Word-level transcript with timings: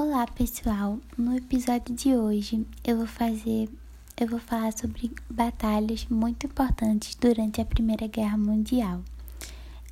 Olá 0.00 0.28
pessoal, 0.28 1.00
no 1.16 1.36
episódio 1.36 1.92
de 1.92 2.14
hoje 2.14 2.64
eu 2.84 2.98
vou 2.98 3.06
fazer, 3.08 3.68
eu 4.16 4.28
vou 4.28 4.38
falar 4.38 4.72
sobre 4.72 5.10
batalhas 5.28 6.06
muito 6.08 6.46
importantes 6.46 7.16
durante 7.16 7.60
a 7.60 7.64
Primeira 7.64 8.06
Guerra 8.06 8.38
Mundial. 8.38 9.02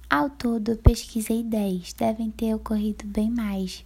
Ao 0.09 0.31
todo 0.31 0.71
eu 0.71 0.77
pesquisei 0.77 1.43
10, 1.43 1.93
devem 1.95 2.31
ter 2.31 2.55
ocorrido 2.55 3.05
bem 3.05 3.29
mais, 3.29 3.83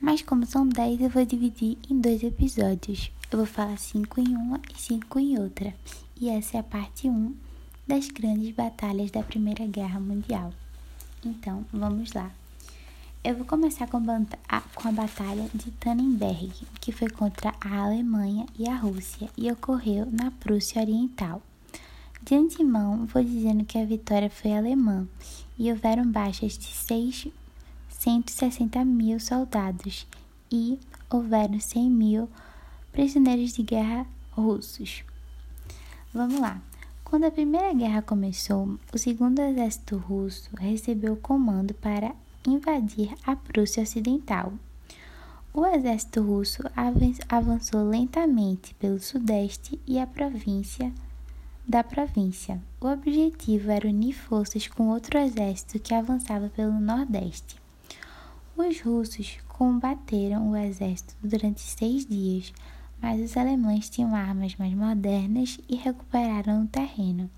mas 0.00 0.22
como 0.22 0.46
são 0.46 0.66
10 0.66 1.02
eu 1.02 1.10
vou 1.10 1.26
dividir 1.26 1.76
em 1.90 2.00
dois 2.00 2.22
episódios. 2.22 3.12
Eu 3.30 3.36
vou 3.36 3.46
falar 3.46 3.76
5 3.76 4.22
em 4.22 4.36
uma 4.36 4.58
e 4.74 4.80
5 4.80 5.18
em 5.18 5.38
outra, 5.38 5.74
e 6.18 6.30
essa 6.30 6.56
é 6.56 6.60
a 6.60 6.62
parte 6.62 7.10
1 7.10 7.34
das 7.86 8.08
grandes 8.08 8.54
batalhas 8.54 9.10
da 9.10 9.22
Primeira 9.22 9.66
Guerra 9.66 10.00
Mundial. 10.00 10.50
Então, 11.22 11.62
vamos 11.70 12.14
lá. 12.14 12.37
Eu 13.24 13.34
vou 13.34 13.44
começar 13.44 13.88
com 13.88 13.96
a, 13.98 14.60
com 14.60 14.88
a 14.88 14.92
Batalha 14.92 15.50
de 15.52 15.72
Tannenberg, 15.72 16.52
que 16.80 16.92
foi 16.92 17.10
contra 17.10 17.52
a 17.60 17.80
Alemanha 17.80 18.46
e 18.56 18.68
a 18.68 18.76
Rússia 18.76 19.28
e 19.36 19.50
ocorreu 19.50 20.06
na 20.06 20.30
Prússia 20.30 20.80
Oriental. 20.80 21.42
De 22.22 22.36
antemão, 22.36 23.06
vou 23.06 23.20
dizendo 23.22 23.64
que 23.64 23.76
a 23.76 23.84
vitória 23.84 24.30
foi 24.30 24.56
alemã 24.56 25.08
e 25.58 25.68
houveram 25.70 26.08
baixas 26.10 26.56
de 26.56 26.66
660 26.66 28.84
mil 28.84 29.18
soldados 29.18 30.06
e 30.50 30.78
houveram 31.10 31.58
100 31.58 31.90
mil 31.90 32.30
prisioneiros 32.92 33.52
de 33.52 33.64
guerra 33.64 34.06
russos. 34.30 35.02
Vamos 36.14 36.40
lá. 36.40 36.62
Quando 37.02 37.24
a 37.24 37.32
Primeira 37.32 37.74
Guerra 37.74 38.00
começou, 38.00 38.78
o 38.92 38.98
Segundo 38.98 39.40
Exército 39.40 39.96
Russo 39.96 40.48
recebeu 40.56 41.14
o 41.14 41.16
comando 41.16 41.74
para 41.74 42.14
invadir 42.48 43.14
a 43.24 43.36
Prússia 43.36 43.82
Ocidental. 43.82 44.52
O 45.52 45.66
exército 45.66 46.22
russo 46.22 46.62
avançou 47.28 47.82
lentamente 47.82 48.74
pelo 48.74 49.00
sudeste 49.00 49.80
e 49.86 49.98
a 49.98 50.06
província 50.06 50.92
da 51.68 51.84
província. 51.84 52.60
O 52.80 52.86
objetivo 52.86 53.70
era 53.70 53.86
unir 53.86 54.14
forças 54.14 54.66
com 54.66 54.88
outro 54.88 55.18
exército 55.18 55.78
que 55.78 55.92
avançava 55.92 56.48
pelo 56.48 56.80
nordeste. 56.80 57.56
Os 58.56 58.80
russos 58.80 59.38
combateram 59.46 60.50
o 60.50 60.56
exército 60.56 61.14
durante 61.22 61.60
seis 61.60 62.06
dias, 62.06 62.52
mas 63.02 63.20
os 63.20 63.36
alemães 63.36 63.90
tinham 63.90 64.14
armas 64.14 64.56
mais 64.56 64.72
modernas 64.72 65.60
e 65.68 65.76
recuperaram 65.76 66.64
o 66.64 66.68
terreno. 66.68 67.30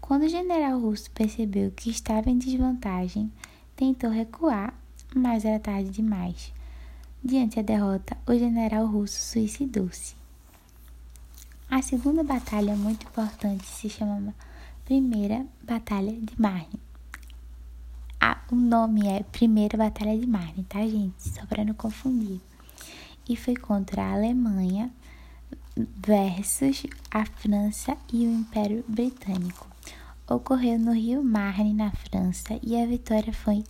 Quando 0.00 0.22
o 0.22 0.28
general 0.28 0.78
russo 0.78 1.10
percebeu 1.10 1.72
que 1.72 1.90
estava 1.90 2.30
em 2.30 2.38
desvantagem, 2.38 3.32
tentou 3.76 4.10
recuar, 4.10 4.74
mas 5.14 5.44
era 5.44 5.60
tarde 5.60 5.90
demais. 5.90 6.52
Diante 7.22 7.56
da 7.56 7.62
derrota, 7.62 8.16
o 8.26 8.32
general 8.34 8.86
russo 8.86 9.18
suicidou-se. 9.32 10.14
A 11.70 11.82
segunda 11.82 12.24
batalha 12.24 12.74
muito 12.74 13.06
importante 13.06 13.66
se 13.66 13.90
chama 13.90 14.34
Primeira 14.84 15.44
Batalha 15.62 16.12
de 16.12 16.40
Marne. 16.40 16.80
Ah, 18.20 18.38
o 18.50 18.56
nome 18.56 19.06
é 19.06 19.22
Primeira 19.24 19.76
Batalha 19.76 20.18
de 20.18 20.26
Marne, 20.26 20.64
tá, 20.64 20.80
gente? 20.80 21.28
Só 21.28 21.44
para 21.44 21.64
não 21.64 21.74
confundir. 21.74 22.40
E 23.28 23.36
foi 23.36 23.56
contra 23.56 24.02
a 24.02 24.14
Alemanha 24.14 24.90
versus 25.76 26.86
a 27.10 27.26
França 27.26 27.96
e 28.10 28.26
o 28.26 28.30
Império 28.30 28.84
Britânico 28.88 29.75
ocorreu 30.28 30.78
no 30.78 30.92
rio 30.92 31.22
Marne, 31.22 31.72
na 31.72 31.90
França, 31.90 32.58
e 32.62 32.80
a 32.80 32.86
vitória 32.86 33.32
foi 33.32 33.62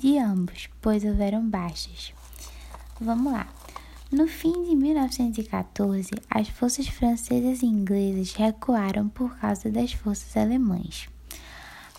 de 0.00 0.18
ambos, 0.18 0.68
pois 0.80 1.04
houveram 1.04 1.48
baixas. 1.48 2.12
Vamos 3.00 3.32
lá. 3.32 3.46
No 4.10 4.28
fim 4.28 4.52
de 4.64 4.76
1914, 4.76 6.10
as 6.30 6.48
forças 6.48 6.86
francesas 6.86 7.62
e 7.62 7.66
inglesas 7.66 8.32
recuaram 8.34 9.08
por 9.08 9.36
causa 9.36 9.68
das 9.68 9.92
forças 9.92 10.36
alemãs. 10.36 11.08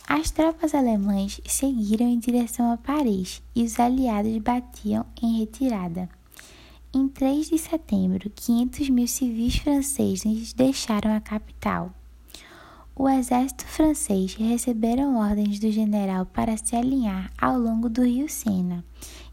As 0.08 0.32
tropas 0.32 0.74
alemãs 0.74 1.42
seguiram 1.46 2.08
em 2.08 2.18
direção 2.18 2.72
a 2.72 2.78
Paris 2.78 3.42
e 3.54 3.64
os 3.64 3.78
aliados 3.78 4.38
batiam 4.38 5.06
em 5.22 5.40
retirada. 5.40 6.10
Em 6.94 7.10
3 7.10 7.50
de 7.50 7.58
setembro, 7.58 8.30
500 8.30 8.90
mil 8.90 9.08
civis 9.08 9.58
franceses 9.58 10.54
deixaram 10.54 11.14
a 11.14 11.20
capital 11.20 11.94
o 13.00 13.08
exército 13.08 13.64
francês 13.64 14.34
receberam 14.34 15.18
ordens 15.18 15.60
do 15.60 15.72
general 15.72 16.26
para 16.26 16.58
se 16.58 16.76
alinhar 16.76 17.32
ao 17.38 17.56
longo 17.56 17.88
do 17.88 18.04
rio 18.04 18.28
Sena 18.28 18.84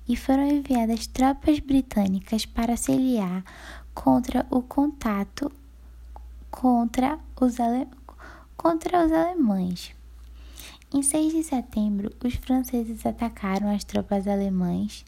e 0.07 0.15
foram 0.15 0.47
enviadas 0.47 1.07
tropas 1.07 1.61
britânicas 1.61 2.45
para 2.45 2.77
se 2.77 2.93
aliar 2.93 3.43
contra 3.95 4.47
o 4.51 4.61
contato 4.61 5.51
contra 6.51 7.19
os, 7.41 7.59
ale... 7.59 7.89
contra 8.55 9.07
os 9.07 9.11
alemães. 9.11 9.95
Em 10.93 11.03
6 11.03 11.33
de 11.33 11.43
setembro, 11.43 12.13
os 12.23 12.35
franceses 12.35 13.07
atacaram 13.07 13.75
as 13.75 13.83
tropas 13.83 14.29
alemãs 14.29 15.07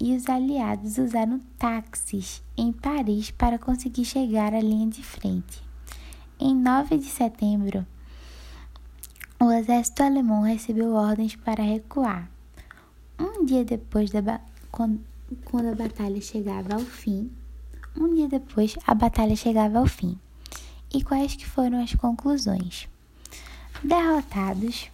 e 0.00 0.16
os 0.16 0.26
aliados 0.26 0.96
usaram 0.96 1.38
táxis 1.58 2.42
em 2.56 2.72
Paris 2.72 3.30
para 3.30 3.58
conseguir 3.58 4.06
chegar 4.06 4.54
à 4.54 4.60
linha 4.60 4.88
de 4.88 5.02
frente. 5.02 5.73
Em 6.40 6.52
9 6.52 6.98
de 6.98 7.04
setembro, 7.04 7.86
o 9.40 9.52
exército 9.52 10.02
alemão 10.02 10.42
recebeu 10.42 10.92
ordens 10.92 11.36
para 11.36 11.62
recuar. 11.62 12.28
Um 13.18 13.44
dia 13.44 13.64
depois 13.64 14.10
da 14.10 14.40
quando, 14.70 15.00
quando 15.44 15.68
a 15.68 15.74
batalha 15.76 16.20
chegava 16.20 16.74
ao 16.74 16.80
fim, 16.80 17.30
um 17.96 18.12
dia 18.12 18.26
depois 18.26 18.76
a 18.84 18.94
batalha 18.94 19.36
chegava 19.36 19.78
ao 19.78 19.86
fim. 19.86 20.18
E 20.92 21.04
quais 21.04 21.36
que 21.36 21.46
foram 21.46 21.80
as 21.80 21.94
conclusões? 21.94 22.88
Derrotados, 23.82 24.90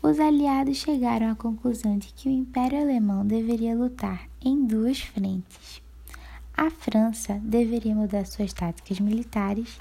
os 0.00 0.20
aliados 0.20 0.76
chegaram 0.76 1.32
à 1.32 1.34
conclusão 1.34 1.98
de 1.98 2.12
que 2.12 2.28
o 2.28 2.32
Império 2.32 2.80
Alemão 2.80 3.26
deveria 3.26 3.74
lutar 3.74 4.28
em 4.40 4.64
duas 4.64 5.00
frentes. 5.00 5.82
A 6.56 6.70
França 6.70 7.40
deveria 7.42 7.96
mudar 7.96 8.26
suas 8.26 8.52
táticas 8.52 9.00
militares 9.00 9.76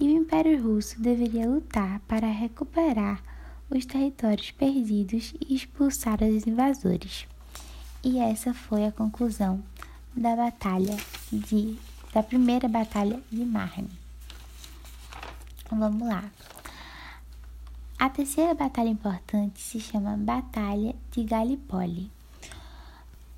e 0.00 0.08
o 0.08 0.16
Império 0.16 0.62
Russo 0.62 1.00
deveria 1.00 1.48
lutar 1.48 2.00
para 2.00 2.26
recuperar 2.26 3.22
os 3.70 3.86
territórios 3.86 4.50
perdidos 4.50 5.34
e 5.40 5.54
expulsar 5.54 6.22
os 6.22 6.46
invasores. 6.46 7.26
E 8.02 8.18
essa 8.18 8.52
foi 8.52 8.86
a 8.86 8.92
conclusão 8.92 9.62
da 10.14 10.36
batalha 10.36 10.96
de 11.32 11.76
da 12.12 12.22
primeira 12.22 12.68
batalha 12.68 13.20
de 13.28 13.44
Marne. 13.44 13.90
Vamos 15.68 16.06
lá. 16.06 16.30
A 17.98 18.08
terceira 18.08 18.54
batalha 18.54 18.88
importante 18.88 19.60
se 19.60 19.80
chama 19.80 20.16
Batalha 20.16 20.94
de 21.10 21.24
Gallipoli. 21.24 22.08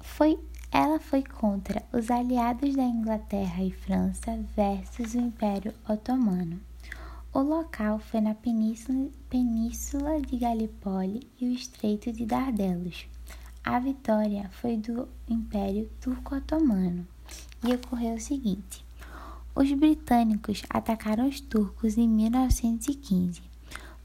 Foi 0.00 0.38
ela 0.76 0.98
foi 1.00 1.22
contra 1.22 1.82
os 1.90 2.10
aliados 2.10 2.76
da 2.76 2.82
Inglaterra 2.82 3.64
e 3.64 3.70
França 3.70 4.38
versus 4.54 5.14
o 5.14 5.18
Império 5.18 5.72
Otomano. 5.88 6.60
O 7.32 7.40
local 7.40 7.98
foi 7.98 8.20
na 8.20 8.34
Península, 8.34 10.20
de 10.20 10.36
Gallipoli 10.36 11.26
e 11.40 11.46
o 11.46 11.50
Estreito 11.50 12.12
de 12.12 12.26
Dardelos. 12.26 13.06
A 13.64 13.78
vitória 13.78 14.50
foi 14.50 14.76
do 14.76 15.08
Império 15.26 15.88
Turco-Otomano 15.98 17.08
e 17.66 17.72
ocorreu 17.72 18.16
o 18.16 18.20
seguinte: 18.20 18.84
os 19.54 19.72
britânicos 19.72 20.62
atacaram 20.68 21.26
os 21.26 21.40
turcos 21.40 21.96
em 21.96 22.06
1915. 22.06 23.40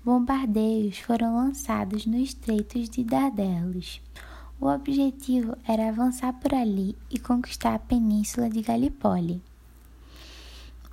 Bombardeios 0.06 1.00
foram 1.00 1.36
lançados 1.36 2.06
no 2.06 2.16
Estreito 2.16 2.80
de 2.80 3.04
Dardelos. 3.04 4.02
O 4.62 4.68
objetivo 4.68 5.58
era 5.68 5.90
avançar 5.90 6.34
por 6.34 6.54
ali 6.54 6.96
e 7.10 7.18
conquistar 7.18 7.74
a 7.74 7.80
península 7.80 8.48
de 8.48 8.62
Gallipoli. 8.62 9.42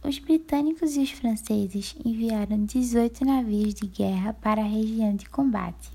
Os 0.02 0.18
britânicos 0.18 0.96
e 0.96 1.00
os 1.00 1.10
franceses 1.10 1.94
enviaram 2.02 2.64
18 2.64 3.26
navios 3.26 3.74
de 3.74 3.86
guerra 3.86 4.32
para 4.32 4.62
a 4.62 4.66
região 4.66 5.14
de 5.14 5.28
combate. 5.28 5.90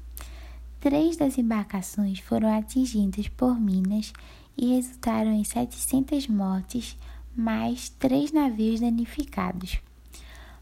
Três 0.80 1.18
das 1.18 1.40
embarcações 1.40 2.20
foram 2.20 2.56
atingidas 2.56 3.28
por 3.28 3.60
minas 3.60 4.14
e 4.56 4.76
resultaram 4.76 5.32
em 5.32 5.44
700 5.44 6.28
mortes, 6.28 6.96
mais 7.36 7.90
três 7.90 8.32
navios 8.32 8.82
danificados. 8.82 9.80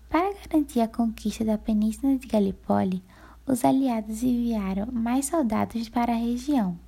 Para 0.09 0.33
garantir 0.47 0.79
a 0.79 0.87
conquista 0.87 1.43
da 1.43 1.57
Península 1.57 2.15
de 2.15 2.25
Gallipoli, 2.25 3.03
os 3.45 3.65
aliados 3.65 4.23
enviaram 4.23 4.87
mais 4.93 5.25
soldados 5.25 5.89
para 5.89 6.13
a 6.13 6.17
região. 6.17 6.79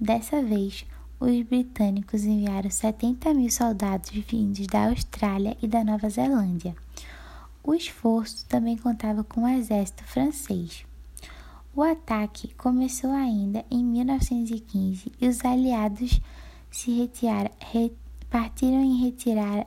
Dessa 0.00 0.40
vez, 0.40 0.86
os 1.18 1.42
britânicos 1.42 2.24
enviaram 2.24 2.70
70 2.70 3.34
mil 3.34 3.50
soldados 3.50 4.10
vindos 4.10 4.64
da 4.68 4.88
Austrália 4.88 5.56
e 5.60 5.66
da 5.66 5.82
Nova 5.82 6.08
Zelândia. 6.08 6.76
O 7.64 7.74
esforço 7.74 8.46
também 8.46 8.76
contava 8.76 9.24
com 9.24 9.42
o 9.42 9.48
exército 9.48 10.04
francês. 10.04 10.86
O 11.74 11.82
ataque 11.82 12.54
começou 12.54 13.10
ainda 13.10 13.64
em 13.68 13.84
1915 13.84 15.10
e 15.20 15.26
os 15.26 15.44
aliados 15.44 16.20
se 16.70 16.92
retiraram, 16.92 17.50
re, 17.58 17.92
partiram 18.30 18.80
em 18.80 19.02
retirar, 19.02 19.66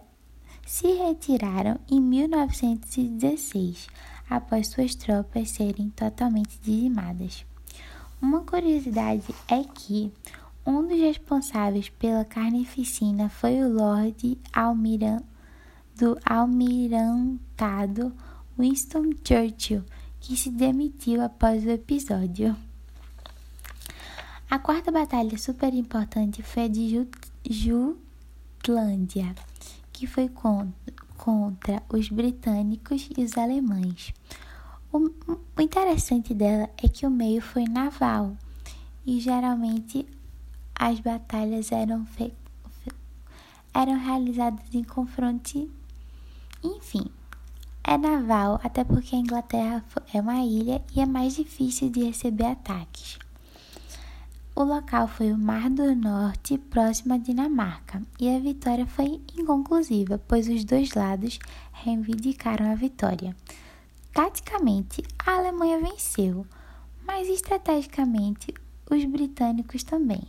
se 0.65 0.87
retiraram 0.93 1.77
em 1.89 1.99
1916, 1.99 3.87
após 4.29 4.69
suas 4.69 4.95
tropas 4.95 5.49
serem 5.49 5.89
totalmente 5.89 6.57
dizimadas. 6.61 7.45
Uma 8.21 8.41
curiosidade 8.41 9.33
é 9.47 9.63
que 9.63 10.13
um 10.63 10.87
dos 10.87 10.99
responsáveis 10.99 11.89
pela 11.89 12.23
carnificina 12.23 13.29
foi 13.29 13.63
o 13.63 13.73
Lord 13.73 14.37
Almiran, 14.53 15.21
do 15.97 16.15
Almirantado 16.23 18.13
Winston 18.59 19.09
Churchill, 19.27 19.83
que 20.19 20.37
se 20.37 20.51
demitiu 20.51 21.23
após 21.23 21.65
o 21.65 21.69
episódio. 21.71 22.55
A 24.47 24.59
quarta 24.59 24.91
batalha 24.91 25.35
super 25.39 25.73
importante 25.73 26.43
foi 26.43 26.65
a 26.65 26.67
de 26.67 27.07
Jutlândia, 27.49 29.33
que 29.91 30.05
foi 30.05 30.29
contra 30.29 31.81
os 31.89 32.07
britânicos 32.09 33.09
e 33.17 33.23
os 33.23 33.35
alemães. 33.35 34.13
O, 34.93 35.09
o 35.55 35.61
interessante 35.61 36.33
dela 36.33 36.69
é 36.77 36.89
que 36.89 37.05
o 37.05 37.09
meio 37.09 37.41
foi 37.41 37.63
naval 37.63 38.35
e 39.05 39.21
geralmente 39.21 40.05
as 40.75 40.99
batalhas 40.99 41.71
eram, 41.71 42.05
fe, 42.05 42.33
eram 43.73 43.97
realizadas 43.97 44.73
em 44.73 44.83
confronto. 44.83 45.71
Enfim, 46.61 47.05
é 47.83 47.97
naval, 47.97 48.59
até 48.63 48.83
porque 48.83 49.15
a 49.15 49.19
Inglaterra 49.19 49.85
é 50.13 50.19
uma 50.19 50.43
ilha 50.43 50.83
e 50.93 50.99
é 50.99 51.05
mais 51.05 51.35
difícil 51.35 51.89
de 51.89 52.03
receber 52.03 52.47
ataques. 52.47 53.17
O 54.53 54.63
local 54.63 55.07
foi 55.07 55.31
o 55.31 55.37
Mar 55.37 55.69
do 55.69 55.95
Norte, 55.95 56.57
próximo 56.57 57.13
à 57.13 57.17
Dinamarca, 57.17 58.01
e 58.19 58.35
a 58.35 58.39
vitória 58.39 58.85
foi 58.85 59.21
inconclusiva, 59.37 60.21
pois 60.27 60.49
os 60.49 60.65
dois 60.65 60.93
lados 60.93 61.39
reivindicaram 61.71 62.69
a 62.69 62.75
vitória. 62.75 63.33
Taticamente, 64.13 65.03
a 65.25 65.37
Alemanha 65.37 65.79
venceu, 65.79 66.45
mas 67.05 67.29
estrategicamente, 67.29 68.53
os 68.89 69.05
britânicos 69.05 69.83
também. 69.83 70.23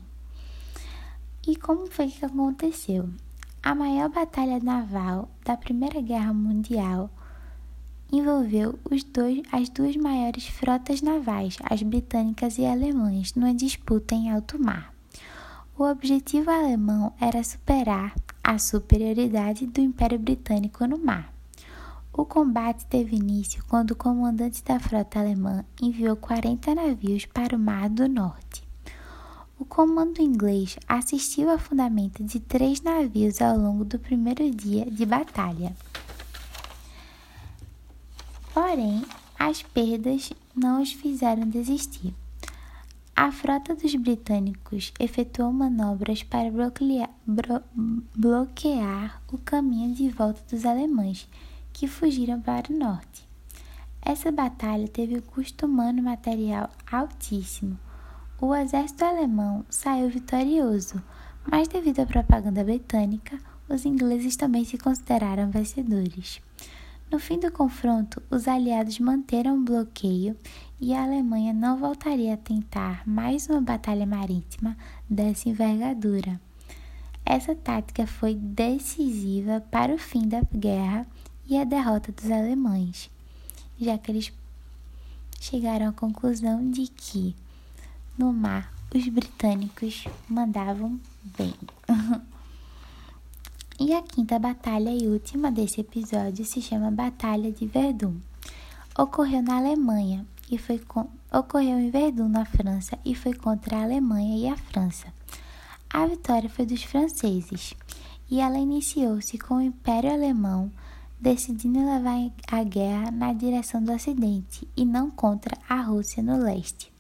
E 1.47 1.57
como 1.57 1.91
foi 1.91 2.09
que 2.09 2.25
aconteceu? 2.25 3.09
A 3.61 3.75
maior 3.75 4.09
batalha 4.09 4.61
naval 4.61 5.29
da 5.45 5.57
Primeira 5.57 6.01
Guerra 6.01 6.33
Mundial 6.33 7.11
envolveu 8.13 8.79
dois, 9.13 9.43
as 9.51 9.69
duas 9.69 9.97
maiores 9.97 10.47
frotas 10.47 11.03
navais, 11.03 11.57
as 11.65 11.83
britânicas 11.83 12.59
e 12.59 12.67
alemãs, 12.67 13.35
numa 13.35 13.53
disputa 13.53 14.15
em 14.15 14.31
alto 14.31 14.63
mar. 14.63 14.93
O 15.77 15.85
objetivo 15.85 16.51
alemão 16.51 17.13
era 17.21 17.43
superar 17.43 18.15
a 18.45 18.59
superioridade 18.59 19.67
do 19.67 19.81
Império 19.81 20.19
Britânico 20.19 20.87
no 20.87 20.99
mar. 20.99 21.33
O 22.15 22.27
combate 22.27 22.85
teve 22.87 23.17
início 23.17 23.65
quando 23.69 23.93
o 23.93 23.97
comandante 23.97 24.63
da 24.63 24.79
frota 24.79 25.19
alemã 25.19 25.65
enviou 25.81 26.15
40 26.15 26.75
navios 26.75 27.25
para 27.25 27.57
o 27.57 27.59
Mar 27.59 27.89
do 27.89 28.07
Norte. 28.07 28.63
O 29.59 29.65
comando 29.65 30.21
inglês 30.21 30.77
assistiu 30.87 31.49
ao 31.49 31.59
fundamento 31.59 32.23
de 32.23 32.39
três 32.39 32.83
navios 32.83 33.41
ao 33.41 33.57
longo 33.57 33.83
do 33.83 33.99
primeiro 33.99 34.51
dia 34.51 34.85
de 34.85 35.07
batalha. 35.07 35.75
Porém, 38.53 39.03
as 39.39 39.63
perdas 39.63 40.35
não 40.55 40.83
os 40.83 40.93
fizeram 40.93 41.49
desistir. 41.49 42.15
A 43.17 43.33
frota 43.33 43.75
dos 43.75 43.95
britânicos 43.95 44.93
efetuou 44.99 45.51
manobras 45.51 46.23
para 46.23 46.51
bloquear, 46.51 47.11
bloquear 48.15 49.23
o 49.33 49.39
caminho 49.39 49.95
de 49.95 50.11
volta 50.11 50.43
dos 50.51 50.67
alemães, 50.67 51.27
que 51.83 51.89
fugiram 51.89 52.41
para 52.41 52.73
o 52.73 52.79
norte. 52.79 53.29
Essa 54.01 54.31
batalha 54.31 54.87
teve 54.87 55.17
um 55.17 55.21
custo 55.21 55.67
humano 55.67 55.99
e 55.99 56.03
material 56.03 56.71
altíssimo 56.89 57.77
o 58.45 58.53
exército 58.57 59.05
alemão 59.05 59.65
saiu 59.71 60.09
vitorioso, 60.11 61.01
mas 61.49 61.69
devido 61.69 62.01
à 62.01 62.07
propaganda 62.07 62.65
britânica, 62.65 63.39
os 63.69 63.85
ingleses 63.85 64.35
também 64.35 64.65
se 64.65 64.77
consideraram 64.77 65.49
vencedores. 65.49 66.41
No 67.09 67.21
fim 67.21 67.39
do 67.39 67.53
confronto, 67.53 68.21
os 68.29 68.49
aliados 68.49 68.99
manteram 68.99 69.59
o 69.59 69.65
bloqueio 69.65 70.37
e 70.81 70.93
a 70.93 71.05
Alemanha 71.05 71.53
não 71.53 71.79
voltaria 71.79 72.35
a 72.35 72.37
tentar 72.37 73.07
mais 73.07 73.49
uma 73.49 73.61
batalha 73.61 74.07
marítima 74.07 74.77
dessa 75.09 75.49
envergadura. 75.49 76.41
Essa 77.25 77.55
tática 77.55 78.09
foi 78.09 78.35
decisiva 78.35 79.61
para 79.71 79.95
o 79.95 79.99
fim 79.99 80.27
da 80.27 80.43
guerra 80.53 81.07
e 81.53 81.59
a 81.59 81.65
derrota 81.65 82.11
dos 82.11 82.31
alemães, 82.31 83.11
já 83.79 83.99
que 83.99 84.11
eles 84.11 84.33
chegaram 85.39 85.89
à 85.89 85.93
conclusão 85.93 86.71
de 86.71 86.87
que 86.87 87.37
no 88.17 88.33
mar, 88.33 88.73
os 88.95 89.07
britânicos 89.09 90.07
mandavam 90.27 90.99
bem. 91.37 91.53
e 93.79 93.93
a 93.93 94.01
quinta 94.01 94.39
batalha 94.39 94.89
e 94.89 95.07
última 95.07 95.53
desse 95.53 95.83
episódio 95.83 96.43
se 96.43 96.63
chama 96.63 96.91
Batalha 96.91 97.53
de 97.53 97.67
Verdun. 97.67 98.17
Ocorreu 98.99 99.43
na 99.43 99.59
Alemanha 99.59 100.25
e 100.51 100.57
foi 100.57 100.79
com... 100.79 101.07
ocorreu 101.31 101.79
em 101.79 101.91
Verdun, 101.91 102.29
na 102.29 102.47
França, 102.47 102.99
e 103.05 103.15
foi 103.15 103.35
contra 103.35 103.77
a 103.77 103.83
Alemanha 103.83 104.39
e 104.39 104.49
a 104.49 104.57
França. 104.57 105.13
A 105.91 106.07
vitória 106.07 106.49
foi 106.49 106.65
dos 106.65 106.83
franceses 106.83 107.75
e 108.31 108.41
ela 108.41 108.57
iniciou-se 108.57 109.37
com 109.37 109.57
o 109.57 109.61
Império 109.61 110.11
Alemão 110.11 110.73
decidindo 111.23 111.79
levar 111.79 112.33
a 112.51 112.65
guerra 112.65 113.13
na 113.13 113.33
direção 113.33 113.81
do 113.81 113.93
Ocidente 113.93 114.69
e 114.77 114.85
não 114.85 115.09
contra 115.09 115.57
a 115.69 115.81
Rússia 115.81 116.21
no 116.21 116.37
leste. 116.37 116.93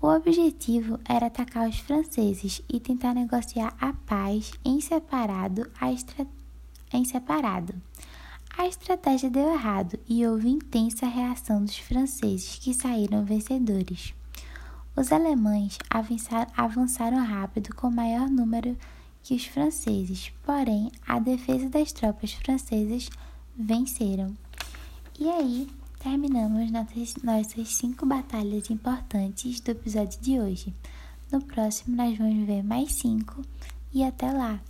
O 0.00 0.08
objetivo 0.08 0.98
era 1.04 1.26
atacar 1.26 1.68
os 1.68 1.78
franceses 1.78 2.60
e 2.68 2.80
tentar 2.80 3.14
negociar 3.14 3.72
a 3.80 3.92
paz 3.92 4.50
em 4.64 4.80
separado. 4.80 5.70
A 5.80 5.92
estra... 5.92 6.26
em 6.92 7.04
separado. 7.04 7.72
A 8.58 8.66
estratégia 8.66 9.30
deu 9.30 9.52
errado 9.52 9.96
e 10.08 10.26
houve 10.26 10.48
intensa 10.48 11.06
reação 11.06 11.64
dos 11.64 11.78
franceses, 11.78 12.58
que 12.58 12.74
saíram 12.74 13.24
vencedores. 13.24 14.12
Os 14.96 15.12
alemães 15.12 15.78
avançaram 16.56 17.24
rápido 17.24 17.72
com 17.76 17.88
maior 17.88 18.28
número 18.28 18.76
que 19.22 19.34
os 19.34 19.44
franceses, 19.44 20.32
porém 20.44 20.90
a 21.06 21.18
defesa 21.18 21.68
das 21.68 21.92
tropas 21.92 22.32
francesas 22.32 23.08
venceram. 23.56 24.36
E 25.18 25.28
aí, 25.28 25.68
terminamos 25.98 26.70
nossas 27.22 27.68
cinco 27.68 28.04
batalhas 28.04 28.70
importantes 28.70 29.60
do 29.60 29.70
episódio 29.70 30.20
de 30.20 30.40
hoje. 30.40 30.74
No 31.30 31.40
próximo, 31.40 31.96
nós 31.96 32.16
vamos 32.18 32.46
ver 32.46 32.62
mais 32.62 32.92
cinco 32.92 33.42
e 33.92 34.02
até 34.02 34.32
lá! 34.32 34.60